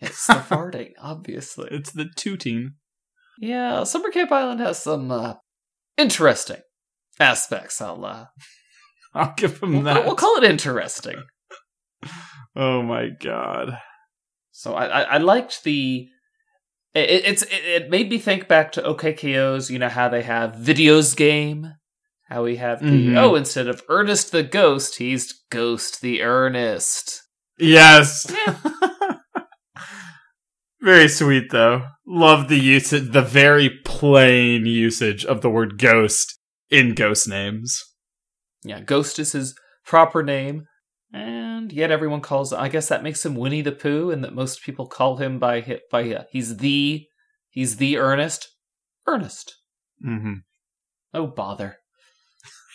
It's 0.00 0.26
the 0.26 0.34
farting, 0.48 0.92
obviously. 1.00 1.68
It's 1.70 1.92
the 1.92 2.08
tooting. 2.16 2.74
Yeah, 3.38 3.84
Summer 3.84 4.10
Camp 4.10 4.30
Island 4.30 4.60
has 4.60 4.78
some 4.78 5.10
uh, 5.10 5.34
interesting 5.96 6.60
aspects. 7.18 7.80
I'll 7.80 8.04
uh, 8.04 8.26
I'll 9.14 9.34
give 9.36 9.60
them 9.60 9.72
we'll, 9.72 9.82
that. 9.82 10.04
we'll 10.04 10.16
call 10.16 10.36
it 10.36 10.44
interesting. 10.44 11.22
oh 12.56 12.82
my 12.82 13.08
god. 13.08 13.78
So 14.50 14.74
I, 14.74 14.86
I, 14.86 15.00
I 15.02 15.18
liked 15.18 15.64
the 15.64 16.08
It, 16.94 17.24
it's 17.24 17.42
it, 17.44 17.64
it 17.64 17.90
made 17.90 18.10
me 18.10 18.18
think 18.18 18.48
back 18.48 18.72
to 18.72 18.82
OK 18.84 19.14
K.O.'s. 19.14 19.70
You 19.70 19.78
know 19.78 19.88
how 19.88 20.08
they 20.08 20.22
have 20.22 20.54
videos 20.54 21.16
game. 21.16 21.74
How 22.32 22.44
we 22.44 22.56
have 22.56 22.80
the 22.80 23.08
Mhm. 23.08 23.18
oh 23.18 23.34
instead 23.34 23.68
of 23.68 23.82
Ernest 23.90 24.32
the 24.32 24.42
Ghost, 24.42 24.96
he's 24.96 25.34
Ghost 25.50 26.00
the 26.00 26.22
Ernest. 26.22 27.20
Yes. 27.58 28.26
very 30.80 31.08
sweet 31.08 31.50
though. 31.50 31.88
Love 32.06 32.48
the 32.48 32.58
usage, 32.58 33.12
the 33.12 33.20
very 33.20 33.68
plain 33.84 34.64
usage 34.64 35.26
of 35.26 35.42
the 35.42 35.50
word 35.50 35.78
ghost 35.78 36.38
in 36.70 36.94
ghost 36.94 37.28
names. 37.28 37.78
Yeah, 38.64 38.80
Ghost 38.80 39.18
is 39.18 39.32
his 39.32 39.54
proper 39.84 40.22
name, 40.22 40.66
and 41.12 41.70
yet 41.70 41.90
everyone 41.90 42.22
calls. 42.22 42.52
I 42.52 42.68
guess 42.70 42.88
that 42.88 43.02
makes 43.02 43.26
him 43.26 43.34
Winnie 43.34 43.60
the 43.60 43.72
Pooh, 43.72 44.10
and 44.10 44.24
that 44.24 44.34
most 44.34 44.62
people 44.62 44.86
call 44.86 45.18
him 45.18 45.38
by 45.38 45.80
by 45.90 46.14
uh, 46.14 46.24
he's 46.30 46.56
the 46.56 47.04
he's 47.50 47.76
the 47.76 47.98
Ernest. 47.98 48.48
Ernest. 49.06 49.54
Mm-hmm. 50.02 50.34
Oh 51.12 51.26
bother. 51.26 51.76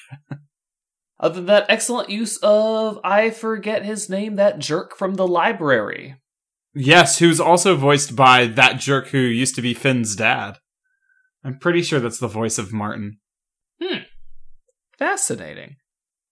Other 1.19 1.35
than 1.35 1.45
that, 1.47 1.65
excellent 1.69 2.09
use 2.09 2.37
of 2.43 2.99
I 3.03 3.31
forget 3.31 3.83
his 3.83 4.09
name, 4.09 4.35
that 4.35 4.59
jerk 4.59 4.95
from 4.95 5.15
the 5.15 5.27
library. 5.27 6.15
Yes, 6.75 7.17
who's 7.17 7.39
also 7.39 7.75
voiced 7.75 8.15
by 8.15 8.45
that 8.45 8.79
jerk 8.79 9.07
who 9.07 9.17
used 9.17 9.55
to 9.55 9.61
be 9.63 9.73
Finn's 9.73 10.15
dad. 10.15 10.59
I'm 11.43 11.57
pretty 11.57 11.81
sure 11.81 11.99
that's 11.99 12.19
the 12.19 12.27
voice 12.27 12.59
of 12.59 12.71
Martin. 12.71 13.17
Hmm. 13.81 14.01
Fascinating. 14.99 15.77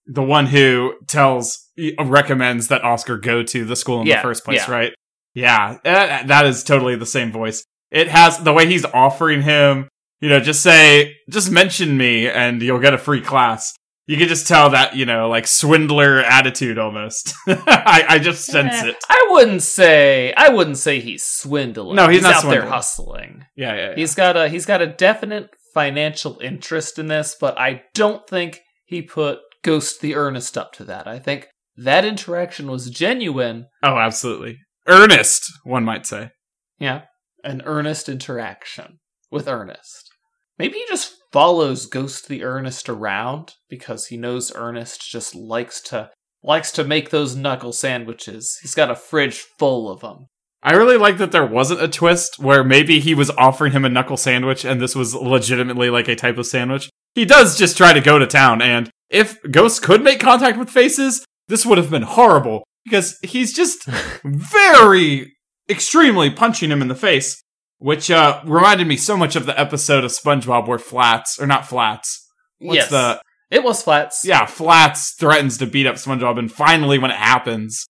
The 0.06 0.22
one 0.22 0.48
who 0.48 0.94
tells, 1.08 1.70
recommends 2.00 2.68
that 2.68 2.84
Oscar 2.84 3.18
go 3.18 3.42
to 3.42 3.66
the 3.66 3.76
school 3.76 4.02
in 4.02 4.08
Yeah, 4.08 4.18
the 4.18 4.22
first 4.22 4.46
place, 4.46 4.68
yeah. 4.68 4.72
right? 4.72 4.94
Yeah, 5.34 5.78
eh, 5.84 6.24
that 6.28 6.46
is 6.46 6.64
totally 6.64 6.96
the 6.96 7.06
same 7.08 7.32
voice. 7.32 7.66
It 7.90 8.08
has 8.08 8.38
the 8.40 8.54
way 8.54 8.68
he's 8.68 8.86
offering 8.86 9.42
him, 9.42 9.90
you 10.20 10.30
know, 10.30 10.40
just 10.40 10.62
say, 10.62 11.16
just 11.30 11.52
mention 11.52 11.98
me 11.98 12.30
and 12.30 12.62
you'll 12.62 12.80
get 12.80 12.94
a 12.94 12.98
free 12.98 13.22
class. 13.22 13.74
You 14.08 14.18
can 14.18 14.28
just 14.28 14.48
tell 14.48 14.70
that, 14.70 14.96
you 14.96 15.06
know, 15.06 15.30
like 15.30 15.48
swindler 15.48 16.20
attitude 16.20 16.78
almost. 16.78 17.34
I, 17.48 18.06
I 18.08 18.20
just 18.20 18.46
sense 18.46 18.74
Eh, 18.74 18.90
it. 18.90 18.96
I 19.10 19.28
wouldn't 19.32 19.64
say 19.64 20.32
I 20.38 20.50
wouldn't 20.50 20.78
say 20.78 21.00
he's 21.00 21.26
swindling. 21.26 21.96
No, 21.96 22.08
he's 22.08 22.22
not 22.22 22.46
out 22.46 22.50
there 22.50 22.68
hustling. 22.68 23.46
Yeah, 23.56 23.76
yeah, 23.76 23.90
yeah. 23.90 23.96
He's 23.96 24.14
got 24.14 24.38
a 24.38 24.48
he's 24.48 24.68
got 24.68 24.82
a 24.82 24.88
definite 24.88 25.50
financial 25.74 26.40
interest 26.40 27.00
in 27.00 27.08
this, 27.08 27.36
but 27.40 27.60
I 27.60 27.82
don't 27.96 28.28
think 28.28 28.62
he 28.86 29.02
put 29.02 29.40
Ghost 29.64 30.02
the 30.02 30.14
Ernest 30.14 30.56
up 30.56 30.72
to 30.74 30.84
that. 30.84 31.08
I 31.08 31.18
think 31.18 31.48
that 31.76 32.06
interaction 32.06 32.70
was 32.70 32.92
genuine. 32.92 33.66
Oh, 33.82 33.98
absolutely. 33.98 34.60
Earnest, 34.88 35.52
one 35.64 35.84
might 35.84 36.06
say. 36.06 36.30
Yeah, 36.78 37.02
an 37.44 37.64
earnest 37.66 38.08
interaction 38.08 39.00
with 39.32 39.48
Ernest. 39.48 40.10
Maybe 40.58 40.78
he 40.78 40.86
just 40.88 41.16
follows 41.32 41.86
Ghost 41.86 42.28
the 42.28 42.44
Ernest 42.44 42.88
around 42.88 43.56
because 43.70 44.08
he 44.08 44.18
knows 44.18 44.54
Ernest 44.56 45.10
just 45.10 45.36
likes 45.36 45.82
to 45.82 46.12
likes 46.44 46.72
to 46.74 46.84
make 46.84 47.10
those 47.10 47.36
knuckle 47.36 47.74
sandwiches. 47.74 48.58
He's 48.62 48.76
got 48.76 48.92
a 48.92 48.96
fridge 48.96 49.40
full 49.58 49.90
of 49.90 50.02
them. 50.02 50.28
I 50.62 50.74
really 50.74 50.98
like 50.98 51.18
that 51.18 51.32
there 51.32 51.46
wasn't 51.46 51.82
a 51.82 51.88
twist 51.88 52.40
where 52.40 52.64
maybe 52.64 53.00
he 53.00 53.14
was 53.14 53.32
offering 53.32 53.72
him 53.72 53.86
a 53.86 53.90
knuckle 53.90 54.18
sandwich 54.18 54.64
and 54.64 54.80
this 54.80 54.96
was 54.96 55.14
legitimately 55.14 55.90
like 55.90 56.08
a 56.08 56.16
type 56.16 56.38
of 56.38 56.46
sandwich. 56.46 56.90
He 57.16 57.26
does 57.26 57.58
just 57.58 57.78
try 57.78 57.94
to 57.94 58.02
go 58.02 58.20
to 58.20 58.28
town, 58.28 58.62
and 58.62 58.90
if 59.10 59.40
Ghost 59.50 59.82
could 59.82 60.04
make 60.04 60.20
contact 60.20 60.58
with 60.58 60.70
faces, 60.70 61.26
this 61.48 61.66
would 61.66 61.78
have 61.78 61.90
been 61.90 62.02
horrible 62.02 62.64
because 62.84 63.18
he's 63.22 63.54
just 63.54 63.86
very 64.26 65.34
extremely 65.70 66.30
punching 66.30 66.72
him 66.72 66.82
in 66.82 66.90
the 66.90 66.96
face, 66.96 67.42
which 67.78 68.10
uh, 68.10 68.42
reminded 68.46 68.88
me 68.88 68.98
so 68.98 69.18
much 69.18 69.36
of 69.36 69.46
the 69.46 69.60
episode 69.60 70.04
of 70.04 70.12
SpongeBob 70.12 70.68
where 70.68 70.80
Flats, 70.80 71.40
or 71.40 71.48
not 71.48 71.68
Flats, 71.68 72.28
what's 72.60 72.76
yes, 72.76 72.90
the 72.90 73.22
it 73.52 73.64
was 73.64 73.84
flats. 73.84 74.24
yeah, 74.26 74.46
Flats 74.46 75.14
threatens 75.14 75.58
to 75.60 75.68
beat 75.68 75.88
up 75.88 75.96
SpongeBob, 75.96 76.40
and 76.40 76.52
finally, 76.52 76.98
when 76.98 77.12
it 77.12 77.18
happens, 77.18 77.86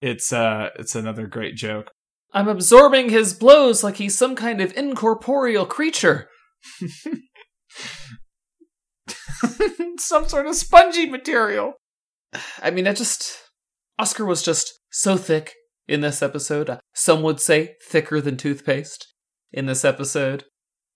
it's 0.00 0.32
uh, 0.32 0.70
it's 0.78 0.94
another 0.94 1.26
great 1.26 1.54
joke. 1.54 1.90
I'm 2.32 2.48
absorbing 2.48 3.10
his 3.10 3.34
blows 3.34 3.84
like 3.84 3.96
he's 3.96 4.16
some 4.16 4.34
kind 4.36 4.60
of 4.60 4.76
incorporeal 4.76 5.66
creature. 5.66 6.28
Some 9.98 10.28
sort 10.28 10.46
of 10.46 10.54
spongy 10.54 11.08
material. 11.08 11.74
I 12.62 12.70
mean, 12.70 12.86
I 12.86 12.92
just. 12.92 13.38
Oscar 13.98 14.26
was 14.26 14.42
just 14.42 14.78
so 14.90 15.16
thick 15.16 15.54
in 15.88 16.02
this 16.02 16.22
episode. 16.22 16.78
Some 16.94 17.22
would 17.22 17.40
say 17.40 17.76
thicker 17.88 18.20
than 18.20 18.36
toothpaste 18.36 19.06
in 19.52 19.66
this 19.66 19.84
episode. 19.84 20.44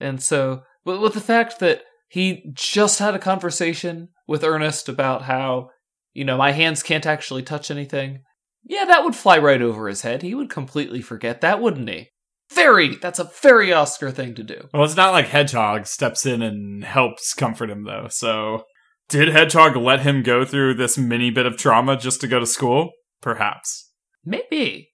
And 0.00 0.22
so, 0.22 0.62
with, 0.84 1.00
with 1.00 1.14
the 1.14 1.20
fact 1.20 1.58
that 1.60 1.82
he 2.08 2.50
just 2.52 2.98
had 2.98 3.14
a 3.14 3.18
conversation 3.18 4.08
with 4.26 4.44
Ernest 4.44 4.88
about 4.88 5.22
how, 5.22 5.70
you 6.12 6.24
know, 6.24 6.36
my 6.36 6.52
hands 6.52 6.82
can't 6.82 7.06
actually 7.06 7.42
touch 7.42 7.70
anything, 7.70 8.22
yeah, 8.64 8.84
that 8.84 9.04
would 9.04 9.14
fly 9.14 9.38
right 9.38 9.62
over 9.62 9.88
his 9.88 10.02
head. 10.02 10.22
He 10.22 10.34
would 10.34 10.50
completely 10.50 11.00
forget 11.00 11.40
that, 11.40 11.60
wouldn't 11.60 11.88
he? 11.88 12.08
Very! 12.52 12.96
That's 12.96 13.20
a 13.20 13.30
very 13.42 13.72
Oscar 13.72 14.10
thing 14.10 14.34
to 14.34 14.42
do. 14.42 14.68
Well, 14.74 14.84
it's 14.84 14.96
not 14.96 15.12
like 15.12 15.26
Hedgehog 15.26 15.86
steps 15.86 16.26
in 16.26 16.42
and 16.42 16.82
helps 16.82 17.32
comfort 17.32 17.70
him, 17.70 17.84
though. 17.84 18.08
So, 18.10 18.64
did 19.08 19.28
Hedgehog 19.28 19.76
let 19.76 20.00
him 20.00 20.22
go 20.22 20.44
through 20.44 20.74
this 20.74 20.98
mini 20.98 21.30
bit 21.30 21.46
of 21.46 21.56
trauma 21.56 21.96
just 21.96 22.20
to 22.22 22.28
go 22.28 22.40
to 22.40 22.46
school? 22.46 22.90
Perhaps. 23.20 23.92
Maybe. 24.24 24.90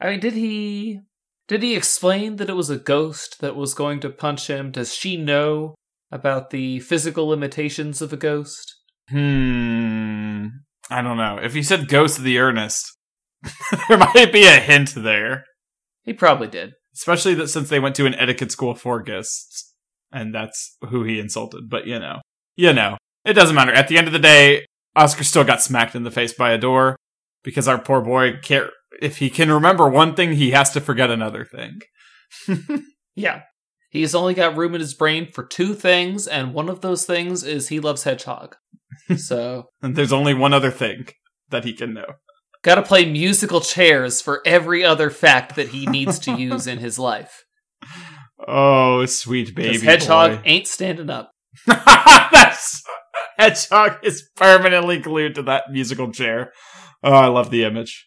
I 0.00 0.10
mean, 0.10 0.20
did 0.20 0.32
he 0.32 1.00
did 1.48 1.62
he 1.62 1.76
explain 1.76 2.36
that 2.36 2.50
it 2.50 2.56
was 2.56 2.70
a 2.70 2.78
ghost 2.78 3.40
that 3.40 3.56
was 3.56 3.74
going 3.74 4.00
to 4.00 4.10
punch 4.10 4.48
him? 4.48 4.70
Does 4.70 4.94
she 4.94 5.16
know 5.16 5.74
about 6.10 6.50
the 6.50 6.80
physical 6.80 7.28
limitations 7.28 8.02
of 8.02 8.12
a 8.12 8.16
ghost? 8.16 8.74
Hmm. 9.08 10.46
I 10.90 11.02
don't 11.02 11.16
know. 11.16 11.38
If 11.42 11.54
he 11.54 11.62
said 11.62 11.88
Ghost 11.88 12.18
of 12.18 12.24
the 12.24 12.38
Ernest, 12.38 12.96
there 13.88 13.98
might 13.98 14.32
be 14.32 14.46
a 14.46 14.60
hint 14.60 14.94
there. 14.94 15.44
He 16.02 16.12
probably 16.12 16.48
did. 16.48 16.72
Especially 16.94 17.34
that 17.34 17.48
since 17.48 17.68
they 17.68 17.80
went 17.80 17.94
to 17.96 18.06
an 18.06 18.14
etiquette 18.14 18.52
school 18.52 18.74
for 18.74 19.02
ghosts, 19.02 19.74
and 20.12 20.34
that's 20.34 20.76
who 20.88 21.04
he 21.04 21.20
insulted. 21.20 21.68
But 21.68 21.86
you 21.86 21.98
know, 21.98 22.20
you 22.56 22.72
know, 22.72 22.96
it 23.24 23.34
doesn't 23.34 23.54
matter. 23.54 23.72
At 23.72 23.88
the 23.88 23.98
end 23.98 24.06
of 24.06 24.12
the 24.12 24.18
day, 24.18 24.64
Oscar 24.94 25.24
still 25.24 25.44
got 25.44 25.60
smacked 25.60 25.94
in 25.94 26.04
the 26.04 26.10
face 26.10 26.32
by 26.32 26.52
a 26.52 26.58
door 26.58 26.96
because 27.42 27.68
our 27.68 27.78
poor 27.78 28.00
boy 28.00 28.38
can't. 28.42 28.70
If 29.00 29.18
he 29.18 29.30
can 29.30 29.50
remember 29.50 29.88
one 29.88 30.14
thing, 30.14 30.32
he 30.32 30.50
has 30.52 30.70
to 30.72 30.80
forget 30.80 31.10
another 31.10 31.44
thing. 31.44 31.80
Yeah. 33.14 33.42
He's 33.88 34.14
only 34.14 34.34
got 34.34 34.56
room 34.58 34.74
in 34.74 34.80
his 34.82 34.92
brain 34.92 35.30
for 35.32 35.42
two 35.46 35.72
things, 35.72 36.26
and 36.26 36.52
one 36.52 36.68
of 36.68 36.82
those 36.82 37.06
things 37.06 37.42
is 37.44 37.68
he 37.68 37.80
loves 37.80 38.02
Hedgehog. 38.02 38.56
so, 39.16 39.70
And 39.80 39.96
there's 39.96 40.12
only 40.12 40.34
one 40.34 40.52
other 40.52 40.70
thing 40.70 41.06
that 41.48 41.64
he 41.64 41.72
can 41.72 41.94
know. 41.94 42.04
gotta 42.62 42.82
play 42.82 43.10
musical 43.10 43.62
chairs 43.62 44.20
for 44.20 44.42
every 44.44 44.84
other 44.84 45.08
fact 45.08 45.56
that 45.56 45.68
he 45.68 45.86
needs 45.86 46.18
to 46.20 46.32
use 46.32 46.66
in 46.66 46.78
his 46.78 46.98
life. 46.98 47.44
Oh, 48.46 49.06
sweet 49.06 49.54
baby 49.54 49.78
Hedgehog 49.78 50.32
boy. 50.32 50.42
ain't 50.44 50.66
standing 50.66 51.08
up. 51.08 51.30
That's 51.66 52.82
Hedgehog 53.38 53.98
is 54.02 54.28
permanently 54.36 54.98
glued 54.98 55.36
to 55.36 55.42
that 55.44 55.70
musical 55.70 56.12
chair. 56.12 56.52
Oh, 57.02 57.12
I 57.14 57.28
love 57.28 57.50
the 57.50 57.64
image. 57.64 58.06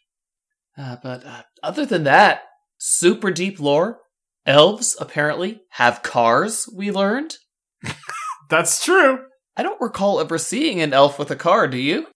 Uh, 0.79 0.95
but 1.03 1.25
uh, 1.25 1.43
other 1.62 1.86
than 1.86 2.05
that, 2.05 2.41
super 2.77 3.31
deep 3.31 3.59
lore. 3.59 4.00
Elves 4.45 4.95
apparently 5.00 5.62
have 5.71 6.01
cars, 6.01 6.67
we 6.74 6.89
learned. 6.89 7.36
That's 8.50 8.83
true. 8.83 9.19
I 9.57 9.63
don't 9.63 9.81
recall 9.81 10.19
ever 10.19 10.38
seeing 10.38 10.79
an 10.79 10.93
elf 10.93 11.19
with 11.19 11.29
a 11.29 11.36
car, 11.36 11.67
do 11.67 11.77
you? 11.77 12.07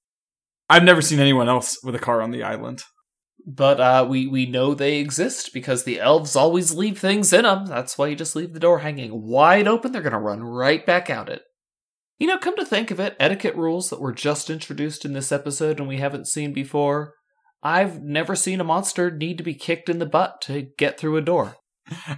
I've 0.70 0.86
never 0.86 1.02
seen 1.02 1.20
anyone 1.20 1.50
else 1.50 1.78
with 1.84 1.94
a 1.94 2.00
car 2.00 2.22
on 2.22 2.32
the 2.32 2.42
island. 2.42 2.82
But 3.46 3.82
uh, 3.82 4.08
we, 4.10 4.28
we 4.28 4.46
know 4.46 4.74
they 4.74 5.00
exist 5.00 5.54
because 5.54 5.84
the 5.84 6.00
elves 6.00 6.38
always 6.38 6.74
leave 6.74 6.98
things 6.98 7.34
in 7.34 7.44
them. 7.44 7.66
That's 7.66 7.98
why 7.98 8.08
you 8.08 8.16
just 8.16 8.36
leave 8.36 8.54
the 8.54 8.60
door 8.60 8.80
hanging 8.80 9.24
wide 9.24 9.68
open. 9.68 9.92
They're 9.92 10.02
going 10.02 10.14
to 10.14 10.20
run 10.20 10.42
right 10.42 10.86
back 10.86 11.10
out 11.10 11.28
it. 11.28 11.42
You 12.18 12.28
know, 12.28 12.38
come 12.38 12.56
to 12.56 12.66
think 12.66 12.90
of 12.90 13.02
it, 13.02 13.18
etiquette 13.20 13.58
rules 13.58 13.90
that 13.90 14.00
were 14.00 14.14
just 14.14 14.50
introduced 14.50 15.04
in 15.04 15.12
this 15.12 15.34
episode 15.34 15.80
and 15.80 15.90
we 15.90 15.98
haven't 15.98 16.28
seen 16.28 16.54
before. 16.54 17.16
I've 17.64 18.02
never 18.04 18.36
seen 18.36 18.60
a 18.60 18.64
monster 18.66 19.10
need 19.10 19.38
to 19.38 19.44
be 19.44 19.54
kicked 19.56 19.90
in 19.90 20.00
the 20.00 20.06
butt 20.06 20.42
to 20.42 20.68
get 20.78 21.00
through 21.00 21.18
a 21.18 21.22
door. 21.22 21.56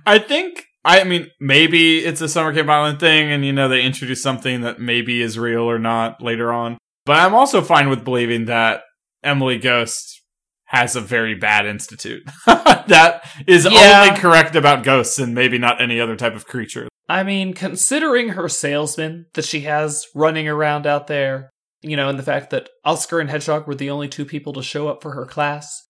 I 0.06 0.20
think 0.20 0.66
I 0.84 1.04
mean 1.04 1.28
maybe 1.40 2.00
it's 2.00 2.22
a 2.22 2.28
summer 2.30 2.54
camp 2.54 2.70
island 2.70 3.00
thing 3.00 3.32
and 3.32 3.46
you 3.46 3.54
know 3.54 3.68
they 3.68 3.82
introduce 3.84 4.22
something 4.22 4.62
that 4.62 4.80
maybe 4.80 5.22
is 5.22 5.38
real 5.40 5.64
or 5.64 5.80
not 5.80 6.22
later 6.22 6.52
on. 6.52 6.78
But 7.06 7.18
I'm 7.18 7.36
also 7.36 7.62
fine 7.62 7.90
with 7.90 8.04
believing 8.04 8.46
that 8.46 8.82
Emily 9.24 9.58
Ghost 9.60 10.22
has 10.66 10.96
a 10.96 11.02
very 11.02 11.36
bad 11.36 11.66
institute. 11.68 12.24
that 12.48 13.22
is 13.48 13.66
Yeah. 13.70 14.04
only 14.08 14.20
correct 14.20 14.56
about 14.56 14.84
ghosts 14.84 15.20
and 15.20 15.36
maybe 15.36 15.58
not 15.60 15.80
any 15.80 16.00
other 16.00 16.16
type 16.16 16.36
of 16.36 16.46
creature. 16.48 16.88
I 17.08 17.22
mean, 17.24 17.54
considering 17.54 18.30
her 18.30 18.50
salesman 18.50 19.28
that 19.36 19.46
she 19.46 19.62
has 19.62 20.08
running 20.16 20.48
around 20.48 20.88
out 20.88 21.06
there, 21.06 21.52
you 21.90 21.96
know, 21.96 22.10
and 22.10 22.20
the 22.20 22.24
fact 22.24 22.50
that 22.50 22.70
Oscar 22.84 23.20
and 23.20 23.30
Hedgehog 23.30 23.68
were 23.68 23.76
the 23.76 23.90
only 23.90 24.08
two 24.08 24.26
people 24.26 24.54
to 24.54 24.64
show 24.64 24.88
up 24.88 25.02
for 25.02 25.12
her 25.12 25.26
class, 25.26 25.84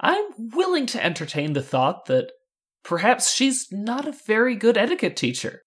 I'm 0.00 0.24
willing 0.54 0.86
to 0.86 1.04
entertain 1.04 1.52
the 1.52 1.62
thought 1.62 2.06
that 2.06 2.30
perhaps 2.84 3.34
she's 3.34 3.66
not 3.70 4.06
a 4.06 4.14
very 4.26 4.56
good 4.56 4.76
etiquette 4.76 5.16
teacher. 5.16 5.62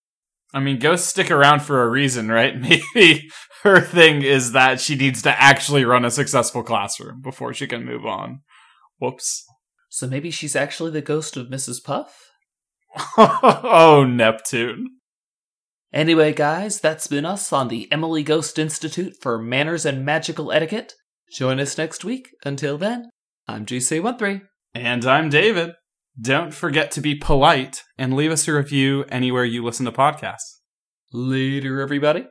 I 0.53 0.59
mean, 0.59 0.79
ghosts 0.79 1.07
stick 1.07 1.31
around 1.31 1.63
for 1.63 1.81
a 1.81 1.89
reason, 1.89 2.29
right? 2.29 2.55
Maybe 2.95 3.29
her 3.63 3.81
thing 3.81 4.21
is 4.21 4.51
that 4.51 4.79
she 4.79 4.95
needs 4.95 5.21
to 5.23 5.41
actually 5.41 5.83
run 5.83 6.05
a 6.05 6.11
successful 6.11 6.63
classroom 6.63 7.21
before 7.21 7.53
she 7.53 7.67
can 7.67 7.85
move 7.85 8.05
on. 8.05 8.41
Whoops. 8.99 9.45
So 9.89 10.07
maybe 10.07 10.31
she's 10.31 10.55
actually 10.55 10.91
the 10.91 11.01
ghost 11.01 11.37
of 11.37 11.47
Mrs. 11.47 11.83
Puff? 11.83 12.31
oh, 13.17 14.05
Neptune. 14.07 14.87
Anyway, 15.93 16.33
guys, 16.33 16.81
that's 16.81 17.05
been 17.05 17.23
us 17.23 17.53
on 17.53 17.67
the 17.67 17.88
Emily 17.91 18.23
Ghost 18.23 18.57
Institute 18.57 19.13
for 19.21 19.38
Manners 19.38 19.85
and 19.85 20.03
Magical 20.03 20.51
Etiquette. 20.51 20.95
Join 21.31 21.59
us 21.59 21.77
next 21.77 22.03
week. 22.03 22.29
Until 22.43 22.79
then, 22.79 23.12
I'm 23.47 23.63
GC13. 23.67 24.41
And 24.73 25.05
I'm 25.05 25.29
David. 25.29 25.73
Don't 26.19 26.51
forget 26.51 26.89
to 26.91 27.01
be 27.01 27.13
polite 27.13 27.83
and 27.95 28.15
leave 28.15 28.31
us 28.31 28.47
a 28.47 28.53
review 28.53 29.05
anywhere 29.09 29.45
you 29.45 29.63
listen 29.63 29.85
to 29.85 29.91
podcasts. 29.91 30.62
Later, 31.12 31.79
everybody. 31.79 32.25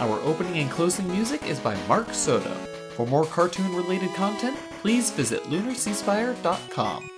Our 0.00 0.18
opening 0.22 0.56
and 0.56 0.70
closing 0.70 1.06
music 1.08 1.42
is 1.46 1.60
by 1.60 1.76
Mark 1.86 2.14
Soto. 2.14 2.54
For 2.96 3.06
more 3.06 3.26
cartoon 3.26 3.76
related 3.76 4.08
content, 4.14 4.56
please 4.84 5.10
visit 5.10 5.42
lunarseaspire.com. 5.44 7.08